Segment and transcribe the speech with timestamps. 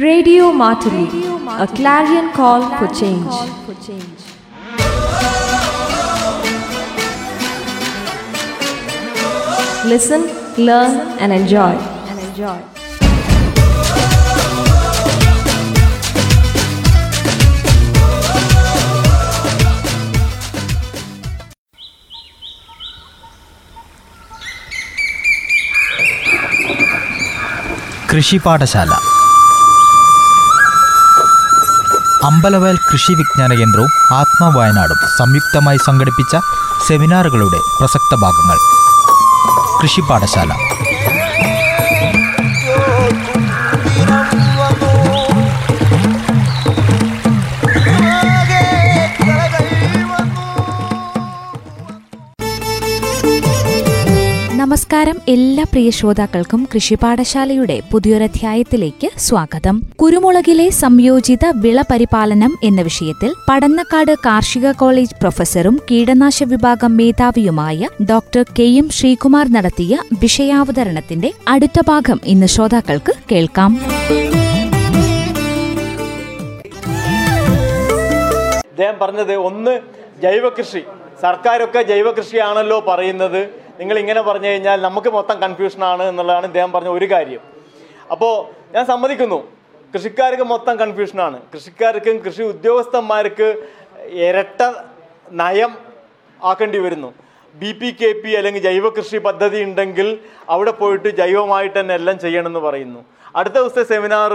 [0.00, 1.26] Radio Martini,
[1.62, 3.26] a clarion call for change.
[9.84, 10.22] Listen,
[10.56, 11.74] learn, and enjoy.
[12.08, 12.62] And enjoy.
[32.24, 36.36] Ambalavayal കൃഷി വിജ്ഞാന കേന്ദ്രവും ആത്മവയനാടും സംയുക്തമായി സംഘടിപ്പിച്ച
[36.86, 38.58] സെമിനാറുകളുടെ പ്രസക്ത ഭാഗങ്ങൾ.
[39.82, 40.50] കൃഷി പാഠശാല.
[54.92, 55.18] നമസ്കാരം.
[55.28, 59.82] എല്ലാ പ്രിയ ശ്രോതാക്കൾക്കും കൃഷിപാഠശാലയുടെ പുതിയൊരധ്യായത്തിലേക്ക് സ്വാഗതം.
[60.02, 68.62] കുരുമുളകിലെ സംയോജിത വിള പരിപാലനം എന്ന വിഷയത്തിൽ പടന്നക്കാട് കാർഷിക കോളേജ് പ്രൊഫസറും കീടനാശ വിഭാഗം മേധാവിയുമായ ഡോക്ടർ കെ
[68.62, 73.78] എം ശ്രീകുമാർ നടത്തിയ വിഷയാവതരണത്തിന്റെ അടുത്ത ഭാഗം ഇന്ന് ശ്രോതാക്കൾക്ക് കേൾക്കാം.
[78.70, 79.80] അദ്ദേഹം പറഞ്ഞത് ഒന്ന്
[80.22, 80.84] ജൈവകൃഷി.
[81.22, 83.69] സർക്കാരൊക്കെ ജൈവകൃഷിയാണല്ലോ പറയുന്നത്.
[83.80, 87.42] നിങ്ങൾ ഇങ്ങനെ പറഞ്ഞു കഴിഞ്ഞാൽ നമുക്ക് മൊത്തം കൺഫ്യൂഷനാണ് എന്നുള്ളതാണ് ഇദ്ദേഹം പറഞ്ഞ ഒരു കാര്യം.
[88.14, 88.34] അപ്പോൾ
[88.74, 89.38] ഞാൻ സമ്മതിക്കുന്നു.
[89.94, 93.48] കൃഷിക്കാർക്ക് മൊത്തം കൺഫ്യൂഷനാണ് കൃഷിക്കാർക്കും കൃഷി ഉദ്യോഗസ്ഥന്മാർക്ക്
[94.26, 94.62] ഇരട്ട
[95.40, 95.72] നയം
[96.40, 97.10] ആക്കേണ്ടി വരുന്നു.
[97.60, 100.08] ബി പി കെ പി അല്ലെങ്കിൽ ജൈവ കൃഷി പദ്ധതി ഉണ്ടെങ്കിൽ
[100.54, 103.00] അവിടെ പോയിട്ട് ജൈവമായിട്ട് തന്നെ എല്ലാം ചെയ്യണമെന്ന് പറയുന്നു.
[103.38, 104.32] അടുത്ത ദിവസത്തെ സെമിനാർ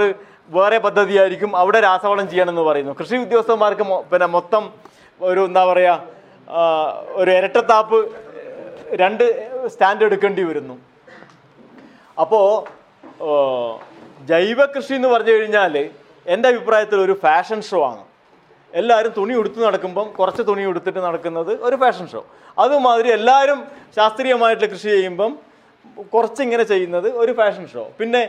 [0.58, 2.94] വേറെ പദ്ധതിയായിരിക്കും അവിടെ രാസവളം ചെയ്യണമെന്ന് പറയുന്നു.
[3.00, 4.64] കൃഷി ഉദ്യോഗസ്ഥന്മാർക്ക് പിന്നെ മൊത്തം
[5.30, 6.16] ഒരു എന്താ പറയുക
[7.22, 8.00] ഒരു ഇരട്ടത്താപ്പ്
[9.02, 9.24] രണ്ട്
[9.74, 10.76] സ്റ്റാൻഡ് എടുക്കേണ്ടി വരുന്നു.
[12.24, 12.46] അപ്പോൾ
[14.32, 15.74] ജൈവ കൃഷി എന്ന് പറഞ്ഞു കഴിഞ്ഞാൽ
[16.34, 18.04] എന്റെ അഭിപ്രായത്തിൽ ഒരു ഫാഷൻ ഷോ ആണ്.
[18.80, 22.22] എല്ലാവരും തുണി ഉടുത്ത് നടക്കുമ്പം കുറച്ച് തുണി ഉടുത്തിട്ട് നടക്കുന്നത് ഒരു ഫാഷൻ ഷോ.
[22.64, 23.60] അതുമാതിരി എല്ലാവരും
[23.98, 25.32] ശാസ്ത്രീയമായിട്ടുള്ള കൃഷി ചെയ്യുമ്പം
[26.14, 27.84] കുറച്ചിങ്ങനെ ചെയ്യുന്നത് ഒരു ഫാഷൻ ഷോ.
[28.00, 28.22] പിന്നെ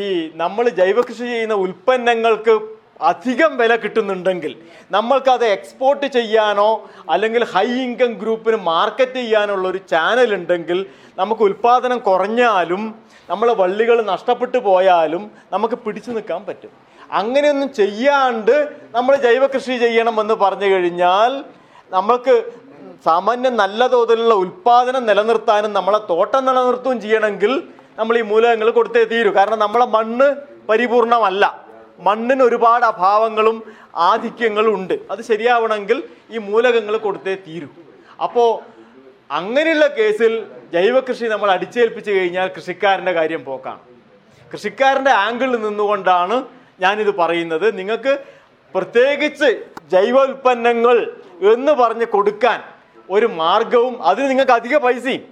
[0.00, 0.02] ഈ
[0.42, 2.54] നമ്മൾ ജൈവ കൃഷി ചെയ്യുന്ന ഉൽപ്പന്നങ്ങൾക്ക്
[3.00, 4.56] അധികം വില കിട്ടുന്നുണ്ടെങ്കിൽ
[4.90, 10.86] നമ്മൾക്കത് എക്സ്പോർട്ട് ചെയ്യാനോ അല്ലെങ്കിൽ ഹൈ ഇൻകം ഗ്രൂപ്പിന് മാർക്കറ്റ് ചെയ്യാനുള്ള ഒരു ചാനൽ ഉണ്ടെങ്കിൽ
[11.18, 12.94] നമുക്ക് ഉൽപ്പാദനം കുറഞ്ഞാലും
[13.30, 16.70] നമ്മളെ വള്ളികൾ നഷ്ടപ്പെട്ടു പോയാലും നമുക്ക് പിടിച്ചു നിൽക്കാൻ പറ്റും.
[17.12, 21.44] അങ്ങനെയൊന്നും ചെയ്യാണ്ട് നമ്മൾ ജൈവ കൃഷി ചെയ്യണമെന്ന് പറഞ്ഞു കഴിഞ്ഞാൽ
[21.90, 22.42] നമുക്ക്
[23.04, 27.62] സാമാന്യം നല്ല തോതിലുള്ള ഉൽപ്പാദനം നിലനിർത്താനും നമ്മളെ തോട്ടം നിലനിർത്തുകയും ചെയ്യണമെങ്കിൽ
[27.98, 30.36] നമ്മൾ ഈ മൂലകങ്ങൾ കൊടുത്തേ തീരൂ കാരണം നമ്മളെ മണ്ണ്
[30.68, 31.63] പരിപൂർണമല്ല.
[31.98, 33.62] മണ്ണിന് ഒരുപാട് അഭാവങ്ങളും
[33.94, 34.94] ആധിക്യങ്ങളും ഉണ്ട്.
[35.10, 37.68] അത് ശരിയാവണമെങ്കിൽ ഈ മൂലകങ്ങൾ കൊടുത്തേ തീരൂ.
[38.22, 38.74] അപ്പോൾ
[39.30, 43.78] അങ്ങനെയുള്ള കേസിൽ ജൈവകൃഷി നമ്മൾ അടിച്ചേൽപ്പിച്ച് കഴിഞ്ഞാൽ കൃഷിക്കാരന്റെ കാര്യം പോക്കാണ്.
[44.52, 46.44] കൃഷിക്കാരന്റെ ആംഗിളിൽ നിന്നുകൊണ്ടാണ്
[46.80, 47.78] ഞാനിത് പറയുന്നത്.
[47.78, 48.18] നിങ്ങൾക്ക്
[48.74, 49.48] പ്രത്യേകിച്ച്
[49.90, 51.14] ജൈവ ഉൽപ്പന്നങ്ങൾ
[51.52, 52.60] എന്ന് പറഞ്ഞ് കൊടുക്കാൻ
[53.10, 55.22] ഒരു മാർഗവും അതിന് നിങ്ങൾക്ക് അധിക പൈസയും.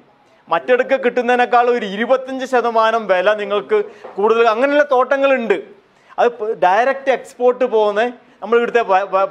[0.49, 3.85] മറ്റെടുക്ക കിട്ടുന്നതിനേക്കാൾ ഒരു ഇരുപത്തഞ്ച് ശതമാനം വില നിങ്ങൾക്ക്
[4.17, 5.82] കൂടുതൽ അങ്ങനെയുള്ള തോട്ടങ്ങളുണ്ട്.
[6.19, 8.03] അത് ഡയറക്റ്റ് എക്സ്പോർട്ട് പോകുന്ന
[8.43, 8.83] നമ്മൾ ഇവിടുത്തെ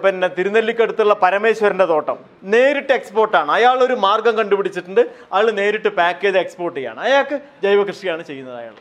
[0.03, 2.17] പിന്നെ തിരുനെല്ലിക്കടുത്തുള്ള പരമേശ്വരന്റെ തോട്ടം.
[2.43, 5.01] നേരിട്ട് എക്സ്പോർട്ടാണ് അയാൾ ഒരു മാർഗം കണ്ടുപിടിച്ചിട്ടുണ്ട്.
[5.33, 6.99] അയാൾ നേരിട്ട് പാക്ക് ചെയ്ത് എക്സ്പോർട്ട് ചെയ്യാണ്.
[6.99, 8.73] അയാൾക്ക് ജൈവ കൃഷിയാണ് ചെയ്യുന്നത് അയാൾ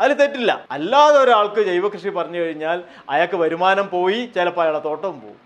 [0.00, 0.66] അതിൽ തെറ്റില്ല.
[0.70, 5.38] അല്ലാതെ ഒരാൾക്ക് ജൈവ കൃഷി പറഞ്ഞു കഴിഞ്ഞാൽ അയാൾക്ക് വരുമാനം പോയി ചിലപ്പോൾ അയാളെ തോട്ടം പോകും.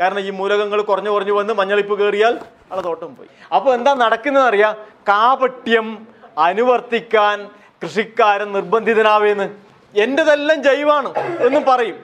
[0.00, 3.28] കാരണം ഈ മൂലകങ്ങൾ കുറഞ്ഞു കുറഞ്ഞു വന്ന് മഞ്ഞളിപ്പ് കയറിയാൽ അയാളെ തോട്ടം പോയി.
[3.54, 4.74] അപ്പോൾ എന്താ നടക്കുന്നത് അറിയാം?
[5.08, 6.06] കാപട്യം
[6.38, 7.48] അനുവർത്തിക്കാൻ
[7.82, 9.65] കൃഷിക്കാരൻ നിർബന്ധിതനാവേന്ന്.
[9.96, 11.96] എന്റെതെല്ലാം ജൈവാണ് എന്നും പറയും.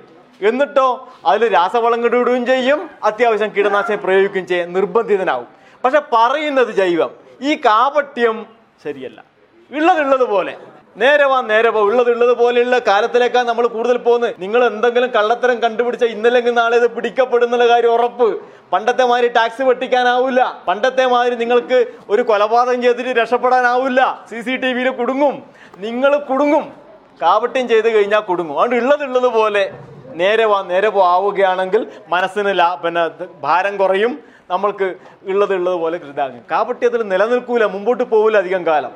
[0.42, 2.90] എന്നിട്ടോ അതിൽ രാസവളം കിടുകയും ചെയ്യും.
[3.04, 4.72] അത്യാവശ്യം കീടനാശിനി പ്രയോഗിക്കുകയും ചെയ്യും.
[4.72, 5.46] നിർബന്ധിതനാവും.
[5.84, 7.10] പക്ഷെ പറയുന്നത് ജൈവം.
[7.42, 8.46] ഈ കാപട്യം
[8.84, 9.24] ശരിയല്ല.
[9.70, 10.56] ഉള്ളതുള്ളത് പോലെ
[10.96, 11.80] നേരെ വാ നേരെ പോ.
[11.80, 14.34] ഉള്ളത് ഉള്ളത് പോലെയുള്ള കാലത്തിലേക്കാണ് നമ്മൾ കൂടുതൽ പോകുന്നത്.
[14.38, 18.42] നിങ്ങൾ എന്തെങ്കിലും കള്ളത്തരം കണ്ടുപിടിച്ച ഇന്നല്ലെങ്കിൽ നാളെ ഇത് പിടിക്കപ്പെടുന്നുള്ള കാര്യം ഉറപ്പ്.
[18.72, 24.90] പണ്ടത്തെ മാതിരി ടാക്സ് വെട്ടിക്കാനാവില്ല പണ്ടത്തെ മാതിരി നിങ്ങൾക്ക് ഒരു കൊലപാതകം ചെയ്തിട്ട് രക്ഷപ്പെടാനാവില്ല സി സി ടി വിയിൽ
[24.90, 25.42] കുടുങ്ങും.
[25.78, 26.81] നിങ്ങൾ കുടുങ്ങും.
[27.20, 28.60] കാവട്യം ചെയ്ത് കഴിഞ്ഞാൽ കുടുങ്ങും.
[28.60, 29.72] അതുകൊണ്ട് ഉള്ളത് ഉള്ളത് പോലെ
[30.20, 33.10] നേരെ വാ നേരെ പോവുകയാണെങ്കിൽ മനസ്സിന് ലാ പിന്നെ
[33.40, 34.18] ഭാരം കുറയും.
[34.50, 34.94] നമ്മൾക്ക്
[35.24, 36.40] ഉള്ളത് ഉള്ളത് പോലെ കൃതാകും.
[36.50, 38.92] കാപട്യത്തിൽ നിലനിൽക്കൂല മുമ്പോട്ട് പോകില്ല അധികം കാലം.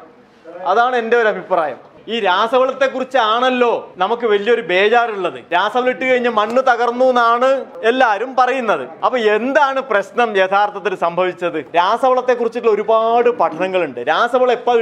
[0.66, 1.95] അതാണ് എന്റെ ഒരു അഭിപ്രായം.
[2.08, 5.38] ഈ രാസവളത്തെ കുറിച്ചാണല്ലോ നമുക്ക് വലിയൊരു ബേജാറുള്ളത്.
[5.52, 7.48] രാസവളം ഇട്ട് കഴിഞ്ഞ് മണ്ണ് തകർന്നു എന്നാണ്
[7.82, 8.84] എല്ലാവരും പറയുന്നത്.
[9.04, 11.58] അപ്പൊ എന്താണ് പ്രശ്നം യഥാർത്ഥത്തിൽ സംഭവിച്ചത്?
[11.76, 14.00] രാസവളത്തെ കുറിച്ചിട്ടുള്ള ഒരുപാട് പഠനങ്ങളുണ്ട്.
[14.08, 14.74] രാസവളം എപ്പോ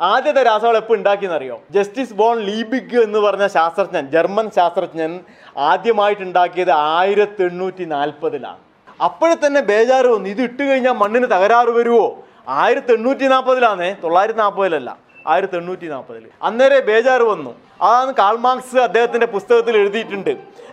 [0.00, 5.20] ആദ്യത്തെ രാസവളം എപ്പോൾ ഉണ്ടാക്കിയെന്നറിയോ ജസ്റ്റിസ് ബോൺ ലീബിഗ് എന്ന് പറഞ്ഞ ശാസ്ത്രജ്ഞൻ ജർമ്മൻ ശാസ്ത്രജ്ഞൻ
[5.56, 8.60] ആദ്യമായിട്ട് ഉണ്ടാക്കിയത് ആയിരത്തി എണ്ണൂറ്റി നാൽപ്പതിലാണ്
[9.04, 10.28] അപ്പോഴെ തന്നെ ബേജാറ് വന്നു.
[10.28, 16.80] ഇത് ഇട്ട് കഴിഞ്ഞാൽ മണ്ണിന് തകരാറ് വരുമോ ആയിരത്തി എണ്ണൂറ്റി നാൽപ്പതിലാന്നേ തൊള്ളായിരത്തി നാൽപ്പതിലല്ല ആയിരത്തി എണ്ണൂറ്റി നാൽപ്പതിൽ അന്നേരെ
[16.80, 17.54] ബേജാറ് വന്നു.
[17.82, 20.30] അതാണ് കാൾമാർക്സ് അദ്ദേഹത്തിന്റെ പുസ്തകത്തിൽ എഴുതിയിട്ടുണ്ട്.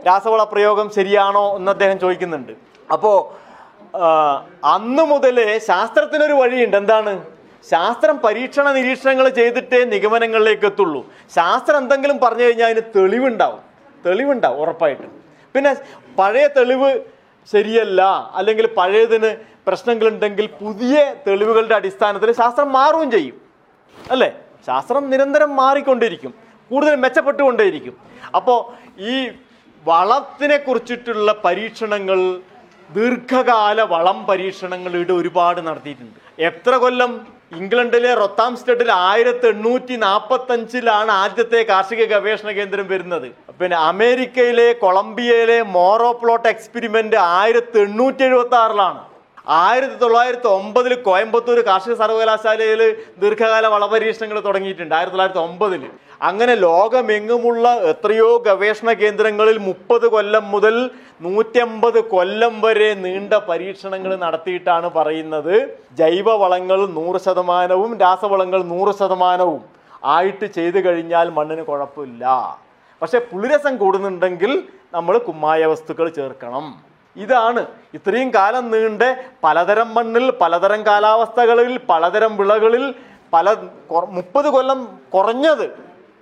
[0.07, 2.53] രാസവള പ്രയോഗം ശരിയാണോ എന്ന് അദ്ദേഹം ചോദിക്കുന്നുണ്ട്.
[2.91, 3.17] അപ്പോൾ
[4.63, 6.77] അന്ന് മുതലേ ശാസ്ത്രത്തിനൊരു വഴിയുണ്ട്.
[6.77, 7.25] എന്താണ്?
[7.71, 11.11] ശാസ്ത്രം പരീക്ഷണ നിരീക്ഷണങ്ങൾ ചെയ്തിട്ടേ നിഗമനങ്ങളിലേക്ക് എത്തുള്ളൂ.
[11.35, 13.59] ശാസ്ത്രം എന്തെങ്കിലും പറഞ്ഞു കഴിഞ്ഞാൽ അതിന് തെളിവുണ്ടാവും.
[14.05, 15.11] തെളിവുണ്ടാവും ഉറപ്പായിട്ടും.
[15.55, 15.75] പിന്നെ
[16.19, 16.99] പഴയ തെളിവ്
[17.51, 18.01] ശരിയല്ല
[18.33, 19.35] അല്ലെങ്കിൽ പഴയതിന്
[19.67, 23.48] പ്രശ്നങ്ങളുണ്ടെങ്കിൽ പുതിയ തെളിവുകളുടെ അടിസ്ഥാനത്തിൽ ശാസ്ത്രം മാറുകയും ചെയ്യും.
[23.95, 24.29] അല്ലേ?
[24.67, 26.33] ശാസ്ത്രം നിരന്തരം മാറിക്കൊണ്ടിരിക്കും.
[26.71, 27.95] കൂടുതൽ മെച്ചപ്പെട്ടുകൊണ്ടേയിരിക്കും.
[28.37, 28.59] അപ്പോൾ
[29.13, 29.15] ഈ
[29.85, 32.19] വളത്തിനെ കുറിച്ചിട്ടുള്ള പരീക്ഷണങ്ങൾ
[32.89, 36.17] ദീർഘകാല വളം പരീക്ഷണങ്ങൾ ഇവിടെ ഒരുപാട് നടത്തിയിട്ടുണ്ട്.
[36.49, 37.11] എത്ര കൊല്ലം
[37.59, 43.27] ഇംഗ്ലണ്ടിലെ റൊത്താം സ്റ്റഡിൽ ആയിരത്തി എണ്ണൂറ്റി നാൽപ്പത്തി അഞ്ചിലാണ് ആദ്യത്തെ കാർഷിക ഗവേഷണ കേന്ദ്രം വരുന്നത്.
[43.59, 49.01] പിന്നെ അമേരിക്കയിലെ കൊളംബിയയിലെ മോറോ പ്ലോട്ട് എക്സ്പെരിമെന്റ് ആയിരത്തി എണ്ണൂറ്റി എഴുപത്തി ആറിലാണ്
[49.47, 52.81] ആയിരത്തി തൊള്ളായിരത്തി ഒമ്പതിൽ കോയമ്പത്തൂർ കാർഷിക സർവകലാശാലയിൽ
[53.21, 55.83] ദീർഘകാല വളപരീക്ഷണങ്ങൾ തുടങ്ങിയിട്ടുണ്ട് ആയിരത്തി തൊള്ളായിരത്തി ഒമ്പതിൽ
[56.29, 60.75] അങ്ങനെ ലോകമെങ്ങുമുള്ള എത്രയോ ഗവേഷണ കേന്ദ്രങ്ങളിൽ മുപ്പത് കൊല്ലം മുതൽ
[61.25, 65.55] നൂറ്റമ്പത് കൊല്ലം വരെ നീണ്ട പരീക്ഷണങ്ങൾ നടത്തിയിട്ടാണ് പറയുന്നത്.
[65.99, 69.61] ജൈവവളങ്ങൾ നൂറ് ശതമാനവും രാസവളങ്ങൾ നൂറ് ശതമാനവും
[70.15, 72.25] ആയിട്ട് ചെയ്തു കഴിഞ്ഞാൽ മണ്ണിന് കുഴപ്പമില്ല.
[73.01, 74.51] പക്ഷെ പുളിരസം കൂടുന്നുണ്ടെങ്കിൽ
[74.93, 76.67] നമ്മൾ കുമ്മായ വസ്തുക്കൾ ചേർക്കണം.
[77.19, 77.61] ഇതാണ്.
[77.93, 79.03] ഇത്രയും കാലം നീണ്ട
[79.43, 82.85] പലതരം മണ്ണിൽ പലതരം കാലാവസ്ഥകളിൽ പലതരം വിളകളിൽ
[83.33, 83.47] പല
[84.17, 84.79] മുപ്പത് കൊല്ലം
[85.15, 85.65] കുറഞ്ഞത്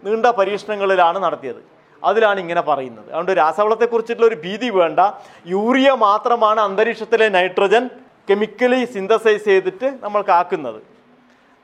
[0.03, 1.61] നീണ്ട പരീക്ഷണങ്ങളിലാണ് നടത്തിയത്.
[2.03, 3.07] അതിലാണ് ഇങ്ങനെ പറയുന്നത്.
[3.09, 4.99] അതുകൊണ്ട് രാസവളത്തെക്കുറിച്ചിട്ടുള്ള ഒരു ഭീതി വേണ്ട.
[5.45, 7.83] യൂറിയ മാത്രമാണ് അന്തരീക്ഷത്തിലെ നൈട്രജൻ
[8.29, 10.79] കെമിക്കലി സിന്തസൈസ് ചെയ്തിട്ട് നമ്മൾ കാക്കുന്നത്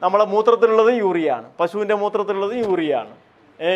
[0.02, 3.14] നമ്മളെ മൂത്രത്തിലുള്ളത് യൂറിയാണ് പശുവിന്റെ മൂത്രത്തിലുള്ളത് യൂറിയാണ്
[3.60, 3.74] ഏ?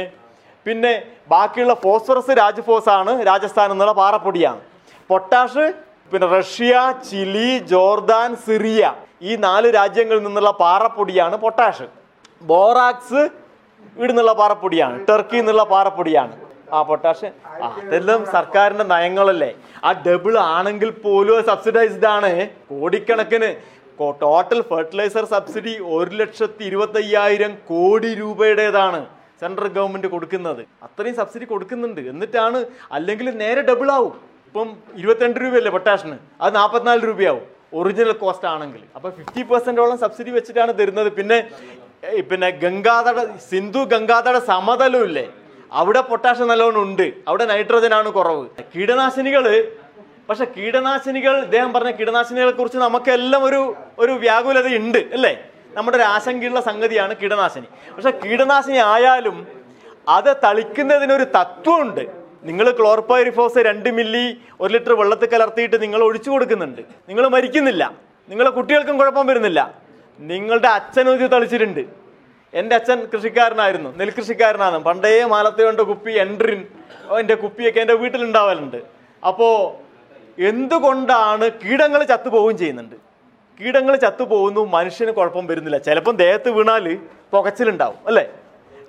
[0.66, 0.94] പിന്നെ
[1.30, 4.62] ബാക്കിയുള്ള ഫോസ്ഫറസ് രാജ്ഫോസ് ആണ് രാജസ്ഥാൻ എന്നുള്ള പാറപ്പൊടിയാണ്.
[5.10, 5.66] പൊട്ടാഷ്
[6.12, 6.74] പിന്നെ റഷ്യ
[7.10, 8.82] ചിലി ജോർദാൻ സിറിയ
[9.30, 11.86] ഈ നാല് രാജ്യങ്ങളിൽ നിന്നുള്ള പാറപ്പൊടിയാണ് പൊട്ടാഷ്.
[12.50, 13.22] ബോറാക്സ്
[13.98, 16.34] ഇവിടെ നിന്നുള്ള പാറപ്പൊടിയാണ് ടർക്കി നിന്നുള്ള പാറപ്പൊടിയാണ്.
[16.76, 17.28] ആ പൊട്ടാഷ്
[17.68, 19.52] അതെല്ലാം സർക്കാരിന്റെ നയങ്ങളല്ലേ?
[19.88, 22.32] ആ ഡബിൾ ആണെങ്കിൽ പോലും സബ്സിഡൈസ്ഡ് ആണ്.
[22.72, 23.50] കോടിക്കണക്കിന്
[24.24, 29.00] ടോട്ടൽ ഫെർട്ടിലൈസർ സബ്സിഡി ഒരു ലക്ഷത്തി ഇരുപത്തി അയ്യായിരം കോടി രൂപയുടേതാണ്
[29.42, 30.62] സെൻട്രൽ ഗവൺമെന്റ് കൊടുക്കുന്നത്.
[30.86, 32.02] അത്രയും സബ്സിഡി കൊടുക്കുന്നുണ്ട്.
[32.12, 32.60] എന്നിട്ടാണ്
[32.98, 34.16] അല്ലെങ്കിൽ നേരെ ഡബിൾ ആവും.
[34.48, 34.68] ഇപ്പം
[35.00, 36.18] ഇരുപത്തിരണ്ട് രൂപയല്ലേ പൊട്ടാഷിന്?
[36.42, 37.46] അത് നാൽപ്പത്തിനാല് രൂപയാവും.
[37.78, 38.82] ഒറിജിനൽ കോസ്റ്റ് ആണെങ്കിൽ.
[38.98, 41.10] അപ്പൊ ഫിഫ്റ്റി പെർസെന്റോളം സബ്സിഡി വെച്ചിട്ടാണ് തരുന്നത്.
[41.18, 41.38] പിന്നെ
[42.30, 45.26] പിന്നെ ഗംഗാതട സിന്ധു ഗംഗാതട സമതലം ഇല്ലേ?
[45.80, 47.06] അവിടെ പൊട്ടാഷ് നല്ലോണം ഉണ്ട്.
[47.30, 48.46] അവിടെ നൈട്രജൻ ആണ് കുറവ്.
[48.76, 49.46] കീടനാശിനികൾ
[50.30, 55.34] പക്ഷെ കീടനാശിനികൾ ഇദ്ദേഹം പറഞ്ഞ കീടനാശിനികളെ കുറിച്ച് നമുക്കെല്ലാം ഒരു ഒരു വ്യാകുലത ഉണ്ട് അല്ലേ?
[55.78, 57.68] നമ്മുടെ ഒരു ആശങ്കയുള്ള സംഗതിയാണ് കീടനാശിനി.
[57.96, 59.38] പക്ഷെ കീടനാശിനി ആയാലും
[60.08, 62.04] അത് തളിക്കുന്നതിനൊരു തത്വമുണ്ട്.
[62.44, 66.82] നിങ്ങൾ ക്ലോർപൈറിഫോസ് രണ്ട് മില്ലി ഒരു ലിറ്റർ വെള്ളത്തിൽ കലർത്തിയിട്ട് നിങ്ങൾ ഒഴിച്ചു കൊടുക്കുന്നുണ്ട്.
[66.82, 67.96] നിങ്ങൾ മരിക്കുന്നില്ല.
[68.30, 69.82] നിങ്ങളെ കുട്ടികൾക്കും കുഴപ്പം വരുന്നില്ല.
[70.20, 71.86] നിങ്ങളുടെ അച്ഛൻ ഒരു തളിച്ചിട്ടുണ്ട്.
[72.54, 73.98] എന്റെ അച്ഛൻ കൃഷിക്കാരനായിരുന്നു.
[73.98, 74.78] നെൽകൃഷിക്കാരനാണ്.
[74.78, 76.66] പണ്ടേ മാലത്തെ കൊണ്ട് കുപ്പി എൻട്രിൻ
[77.20, 78.78] എന്റെ കുപ്പിയൊക്കെ എന്റെ വീട്ടിലുണ്ടാവലുണ്ട്
[79.28, 79.88] അപ്പോൾ
[80.42, 82.96] എന്തുകൊണ്ടാണ് കീടങ്ങൾ ചത്തുപോവുകയും ചെയ്യുന്നുണ്ട്?
[83.64, 85.78] കീടങ്ങൾ ചത്തുപോകുന്നു മനുഷ്യന് കുഴപ്പം വരുന്നില്ല.
[85.78, 87.00] ചിലപ്പം ദേഹത്ത് വീണാൽ
[87.34, 88.30] പുകച്ചിലുണ്ടാവും അല്ലേ?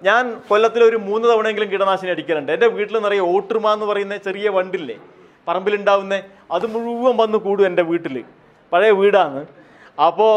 [0.06, 4.96] ഞാൻ കൊല്ലത്തിൽ ഒരു മൂന്ന് തവണയെങ്കിലും കീടനാശിനി അടിക്കാറുണ്ട് എന്റെ വീട്ടിൽ നിറയെ ഓട്ടുമ എന്ന് പറയുന്ന ചെറിയ വണ്ടില്ലേ
[5.46, 6.14] പറമ്പിലുണ്ടാവുന്ന
[6.56, 8.16] അത് മുഴുവൻ വന്ന് കൂടും എന്റെ വീട്ടിൽ.
[8.72, 9.40] പഴയ വീടാണ്.
[10.06, 10.34] അപ്പോൾ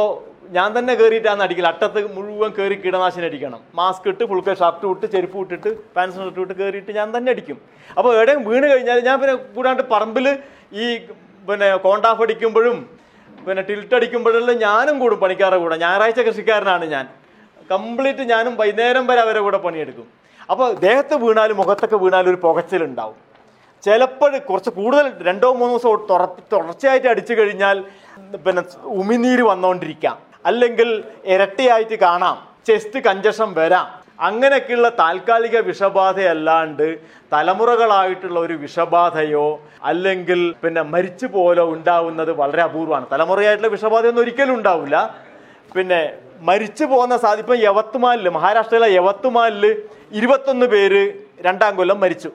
[0.55, 3.59] ഞാൻ തന്നെ കയറിയിട്ടാണ് അടിക്കൽ അട്ടത്ത് മുഴുവൻ കയറി കീടനാശിനി അടിക്കണം.
[3.79, 7.57] മാസ്ക് ഇട്ട് ഫുൾക്കെ ഷർട്ട് ഇട്ട് ചെരുപ്പ് ഇട്ടിട്ട് പാൻസ് ഷർട്ട് ഇട്ട് കയറിയിട്ട് ഞാൻ തന്നെ അടിക്കും.
[7.97, 10.27] അപ്പോൾ എവിടെയും വീണ് കഴിഞ്ഞാൽ ഞാൻ പിന്നെ കൂടാണ്ട് പറമ്പിൽ
[10.83, 10.85] ഈ
[11.49, 12.77] പിന്നെ കോണ്ടാഫ് അടിക്കുമ്പോഴും
[13.45, 15.77] പിന്നെ ടിൽട്ട് അടിക്കുമ്പോഴെല്ലാം ഞാനും കൂടും പണിക്കാരുടെ കൂടെ.
[15.85, 17.05] ഞായറാഴ്ച കൃഷിക്കാരനാണ് ഞാൻ.
[17.71, 20.07] കംപ്ലീറ്റ് ഞാനും വൈകുന്നേരം വരെ അവരെ കൂടെ പണിയെടുക്കും.
[20.51, 23.17] അപ്പോൾ ദേഹത്ത് വീണാലും മുഖത്തൊക്കെ വീണാലും ഒരു പുകച്ചിലുണ്ടാവും.
[23.85, 27.77] ചിലപ്പോൾ കുറച്ച് കൂടുതൽ രണ്ടോ മൂന്നോ ദിവസം തുടർച്ചയായിട്ട് അടിച്ചു കഴിഞ്ഞാൽ
[28.45, 28.61] പിന്നെ
[29.01, 30.17] ഉമിനീര് വന്നുകൊണ്ടിരിക്കാം
[30.49, 30.89] അല്ലെങ്കിൽ
[31.33, 32.37] ഇരട്ടിയായിട്ട് കാണാം.
[32.67, 33.87] ചെസ്റ്റ് കഞ്ചഷൻ വരാം.
[34.27, 36.87] അങ്ങനെയൊക്കെയുള്ള താൽക്കാലിക വിഷബാധയല്ലാണ്ട്
[37.33, 39.47] തലമുറകളായിട്ടുള്ള ഒരു വിഷബാധയോ
[39.91, 43.05] അല്ലെങ്കിൽ പിന്നെ മരിച്ചു പോലോ ഉണ്ടാവുന്നത് വളരെ അപൂർവമാണ്.
[43.13, 44.97] തലമുറയായിട്ടുള്ള വിഷബാധയൊന്നും ഒരിക്കലും ഉണ്ടാവില്ല.
[45.75, 46.01] പിന്നെ
[46.41, 52.31] മരിച്ചു പോകുന്ന സാധ്യത ഇപ്പം മഹാരാഷ്ട്രയിലെ യവത്തുമാലിൽ ഇരുപത്തൊന്ന് പേര് രണ്ടാം കൊല്ലം മരിച്ചു.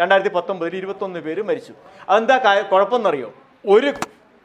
[0.00, 1.72] രണ്ടായിരത്തി പത്തൊമ്പതിൽ ഇരുപത്തൊന്ന് പേര് മരിച്ചു.
[2.08, 2.36] അതെന്താ
[2.72, 3.32] കുഴപ്പമെന്നറിയോ?
[3.68, 3.92] ഒരു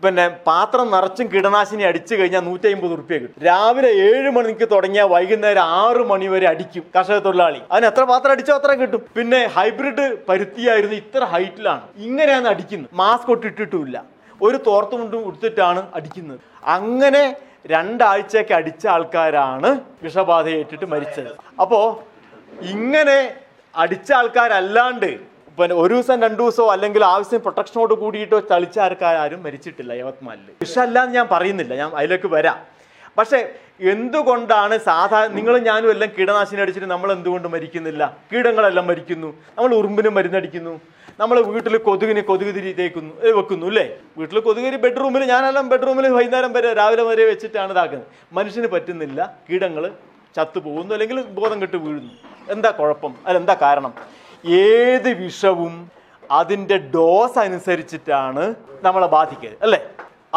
[0.03, 3.43] പിന്നെ പാത്രം നിറച്ചും കീടനാശിനി അടിച്ചു കഴിഞ്ഞാൽ നൂറ്റി അമ്പത് റുപ്യ കിട്ടും.
[3.45, 7.61] രാവിലെ ഏഴ് മണിക്ക് തുടങ്ങിയാൽ വൈകുന്നേരം ആറ് മണി വരെ അടിക്കും കർഷക തൊഴിലാളി.
[7.71, 9.05] അതിന് എത്ര പാത്രം അടിച്ചോ അത്ര കിട്ടും.
[9.17, 11.81] പിന്നെ ഹൈബ്രിഡ് പരുത്തിയായിരുന്നു ഇത്ര ഹൈറ്റിലാണ്.
[11.97, 12.89] ഇങ്ങനെയാണ് അടിക്കുന്നത്.
[12.93, 14.05] മാസ്ക് ഒട്ടിട്ടിട്ടുമില്ല.
[14.41, 16.39] ഒരു തോർത്തുമുണ്ടും ഉടുത്തിട്ടാണ് അടിക്കുന്നത്.
[16.63, 17.35] അങ്ങനെ
[17.69, 19.69] രണ്ടാഴ്ചയൊക്കെ അടിച്ച ആൾക്കാരാണ്
[20.03, 21.31] വിഷബാധയേറ്റിട്ട് മരിച്ചത്.
[21.61, 21.79] അപ്പോ
[22.61, 23.19] ഇങ്ങനെ
[23.75, 30.49] അടിച്ച ആൾക്കാരല്ലാണ്ട് പിന്നെ ഒരു ദിവസം രണ്ടു ദിവസമോ അല്ലെങ്കിൽ ആവശ്യം പ്രൊട്ടക്ഷനോട് കൂടിയിട്ടോ തളിച്ച ആൾക്കാരും മരിച്ചിട്ടില്ല യവത്മാലിൽ
[30.61, 31.75] വിഷമല്ല എന്ന് ഞാൻ പറയുന്നില്ല.
[31.75, 32.59] ഞാൻ അതിലേക്ക് വരാം.
[33.17, 33.39] പക്ഷേ
[33.93, 38.03] എന്തുകൊണ്ടാണ് സാധാരണ നിങ്ങളും ഞാനും എല്ലാം കീടനാശിനി അടിച്ചിട്ട് നമ്മൾ എന്തുകൊണ്ട് മരിക്കുന്നില്ല?
[38.31, 39.29] കീടങ്ങളെല്ലാം മരിക്കുന്നു.
[39.57, 40.73] നമ്മൾ ഉറുമ്പിന് മരുന്നടിക്കുന്നു.
[41.19, 43.85] നമ്മൾ വീട്ടിൽ കൊതുകിന് കൊതുക് തിരി തേക്കുന്നു വെക്കുന്നു അല്ലേ?
[44.17, 48.07] വീട്ടിൽ കൊതുകിരി ബെഡ്റൂമിൽ ഞാനെല്ലാം ബെഡ്റൂമിൽ വൈകുന്നേരം വരെ രാവിലെ വരെ വെച്ചിട്ടാണ് ഇതാക്കുന്നത്.
[48.33, 49.19] മനുഷ്യന് പറ്റുന്നില്ല.
[49.49, 49.83] കീടങ്ങൾ
[50.37, 52.13] ചത്തു പോകുന്നു അല്ലെങ്കിൽ ബോധം കെട്ട് വീഴുന്നു.
[52.49, 53.13] എന്താ കുഴപ്പം?
[53.27, 53.93] അതെന്താ കാരണം?
[54.45, 55.73] ഏത് വിഷവും
[56.31, 58.43] അതിന്റെ ഡോസ് അനുസരിച്ചിട്ടാണ്
[58.83, 59.79] നമ്മളെ ബാധിക്കുക അല്ലേ?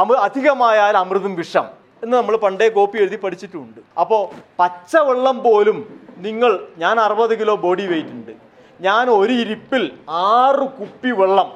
[0.03, 1.67] അമൃ അധികമായാൽ അമൃതും വിഷം.
[2.03, 8.11] എന്ന് നമ്മൾ പണ്ടേ കോപ്പി എഴുതി പഠിച്ചിട്ടുമുണ്ട് അപ്പോൾ പച്ചവെള്ളം പോലും നിങ്ങൾ ഞാൻ അറുപത് കിലോ ബോഡി വെയിറ്റ്
[8.11, 8.33] ഉണ്ട്.
[8.81, 11.53] ഞാൻ ഒരു ഇരിപ്പിൽ ആറ് കുപ്പി വെള്ളം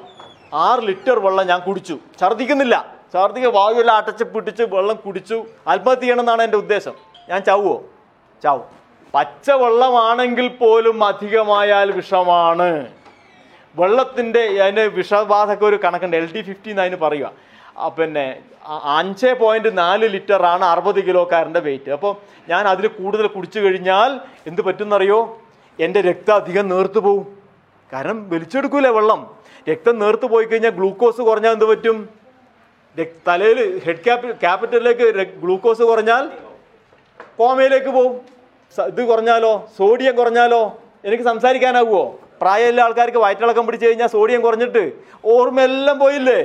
[0.55, 1.99] ആറ് ലിറ്റർ വെള്ളം ഞാൻ കുടിച്ചു.
[2.21, 2.95] ഛർദ്ദിക്കുന്നില്ല.
[3.15, 5.45] ഛർദ്ദിക്ക വായുവെല്ലാം അടച്ച് പിടിച്ച് വെള്ളം കുടിച്ചു.
[5.69, 6.93] ആത്മഹത്യ ചെയ്യണമെന്നാണ് എന്റെ ഉദ്ദേശം.
[7.29, 7.85] ഞാൻ ചാവുമോ
[8.43, 8.65] ചാവും.
[9.15, 12.87] പച്ചവെള്ളമാണെങ്കിൽ പോലും അധികമായാൽ വിഷമാണ്.
[13.77, 16.17] വെള്ളത്തിന്റെ അതിന് വിഷബാധക്ക് ഒരു കണക്കുണ്ട്.
[16.17, 17.50] എൽ ടി ഫിഫ്റ്റി എന്ന് അതിന് പറയുക.
[17.99, 18.25] പിന്നെ
[18.99, 22.13] അഞ്ച് പോയിന്റ് നാല് ലിറ്റർ ആണ് അറുപത് കിലോക്കാരന്റെ വെയിറ്റ് അപ്പോൾ
[22.49, 25.21] ഞാൻ അതിൽ കൂടുതൽ കുടിച്ചു കഴിഞ്ഞാൽ എന്ത് പറ്റുമെന്നറിയോ
[25.79, 27.27] എന്റെ രക്തം അധികം നേർത്തു പോവും.
[27.93, 29.21] കാരണം വലിച്ചെടുക്കൂലേ വെള്ളം.
[29.71, 31.97] രക്തം നേർത്തു പോയി കഴിഞ്ഞാൽ ഗ്ലൂക്കോസ് കുറഞ്ഞാൽ എന്ത് പറ്റും?
[33.29, 35.07] തലയിൽ ഹെഡ് ക്യാപ് ക്യാപിറ്റലിലേക്ക്
[35.43, 36.25] ഗ്ലൂക്കോസ് കുറഞ്ഞാൽ
[37.39, 38.15] കോമയിലേക്ക് പോവും.
[38.93, 39.53] ഇത് കുറഞ്ഞാലോ?
[39.79, 40.63] സോഡിയം കുറഞ്ഞാലോ?
[41.05, 42.03] എനിക്ക് സംസാരിക്കാനാകുമോ
[42.43, 44.83] പ്രായമുള്ള ആൾക്കാർക്ക് വയറ്റിളക്കം പിടിച്ചു കഴിഞ്ഞാൽ സോഡിയം കുറഞ്ഞിട്ട്
[45.35, 46.41] ഓർമ്മയെല്ലാം പോയില്ലേ?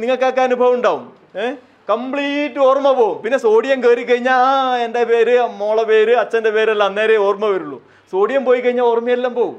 [0.00, 1.04] നിങ്ങൾക്കൊക്കെ അനുഭവം ഉണ്ടാവും.
[1.42, 1.56] ഏഹ്
[1.90, 7.16] കംപ്ലീറ്റ് ഓർമ്മ പോവും പിന്നെ സോഡിയം കയറി കഴിഞ്ഞാൽ ആ എന്റെ പേര് മോളെ പേര് അച്ഛന്റെ പേരെല്ലാം അന്നേരേ
[7.16, 7.78] ഓർമ്മ വരുള്ളൂ.
[8.12, 9.56] സോഡിയം പോയി കഴിഞ്ഞാൽ ഓർമ്മയെല്ലാം പോവും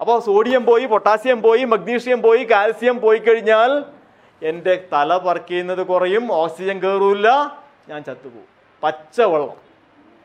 [0.00, 3.84] അപ്പോൾ സോഡിയം പോയി പൊട്ടാസ്യം പോയി മഗ്നീഷ്യം പോയി കാൽസ്യം പോയി കഴിഞ്ഞാൽ
[4.42, 7.28] എന്റെ തല പറക്കുന്നത് കുറയും ഓക്സിജൻ കയറൂല
[7.88, 8.48] ഞാൻ ചത്തുപോകും.
[8.82, 9.58] പച്ചവെള്ളം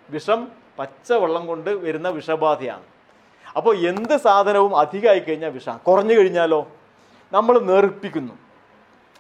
[0.10, 0.48] വിഷം
[0.80, 2.86] പച്ചവെള്ളം കൊണ്ട് വരുന്ന വിഷബാധയാണ്.
[3.58, 6.68] അപ്പോൾ എന്ത് സാധനവും അധികമായി കഴിഞ്ഞാൽ വിഷമാണ് കുറഞ്ഞു കഴിഞ്ഞാലോ?
[7.32, 8.36] നമ്മൾ നേർപ്പിക്കുന്നു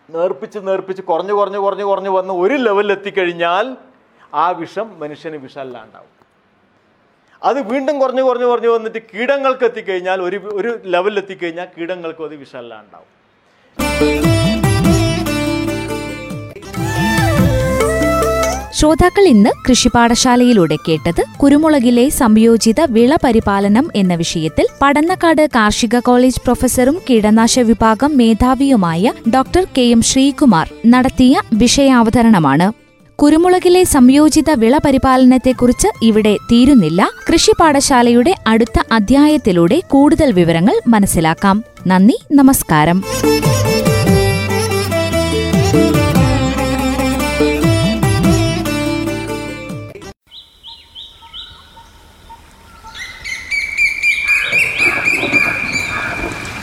[0.10, 3.66] നേർപ്പിച്ച് നേർപ്പിച്ച് കുറഞ്ഞു കുറഞ്ഞു കുറഞ്ഞു കുറഞ്ഞു വന്ന് ഒരു ലെവലിൽ എത്തിക്കഴിഞ്ഞാൽ
[4.34, 6.14] ആ വിഷം മനുഷ്യന് വിഷമല്ലാണ്ടാവും
[7.42, 13.10] അത് വീണ്ടും കുറഞ്ഞു കുറഞ്ഞു കുറഞ്ഞു വന്നിട്ട് കീടങ്ങൾക്ക് എത്തിക്കഴിഞ്ഞാൽ ഒരു ഒരു ലെവലിൽ എത്തിക്കഴിഞ്ഞാൽ കീടങ്ങൾക്കും അത് വിഷമല്ലാണ്ടാവും
[18.80, 27.60] ശ്രോതാക്കൾ ഇന്ന് കൃഷിപാഠശാലയിലൂടെ കേട്ടത് കുരുമുളകിലെ സംയോജിത വിള പരിപാലനം എന്ന വിഷയത്തിൽ പടന്നക്കാട് കാർഷിക കോളേജ് പ്രൊഫസറും കീടനാശ
[27.60, 32.74] വിഭാഗം മേധാവിയുമായ ഡോക്ടർ കെ എം ശ്രീകുമാർ നടത്തിയ വിഷയാവതരണമാണ്.
[33.16, 37.10] കുരുമുളകിലെ സംയോജിത വിള പരിപാലനത്തെക്കുറിച്ച് ഇവിടെ തീരുന്നില്ല.
[37.34, 41.64] കൃഷിപാഠശാലയുടെ അടുത്ത അധ്യായത്തിലൂടെ കൂടുതൽ വിവരങ്ങൾ മനസ്സിലാക്കാം.
[41.88, 43.04] നന്ദി നമസ്കാരം.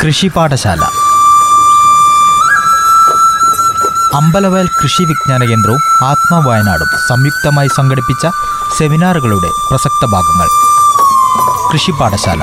[0.02, 0.80] കൃഷി പാഠശാല.
[4.14, 8.26] അമ്പലവയൽ കൃഷി വിജ്ഞാന കേന്ദ്രവും ആത്മവയനാടും സംയുക്തമായി സംഘടിപ്പിച്ച
[8.78, 10.48] സെമിനാറുകളുടെ പ്രസക്ത ഭാഗങ്ങൾ.
[11.72, 12.42] കൃഷി പാഠശാല.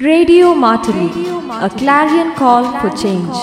[0.00, 3.34] Radio Martini, a clarion call for change.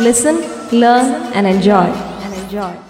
[0.00, 0.36] Listen,
[0.72, 2.89] learn, and enjoy.